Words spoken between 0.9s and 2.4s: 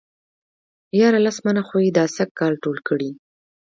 ياره لس منه خو يې دا سږ